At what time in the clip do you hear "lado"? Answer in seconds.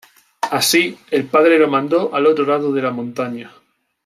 2.43-2.73